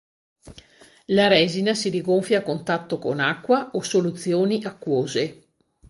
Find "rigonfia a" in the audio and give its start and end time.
1.89-2.41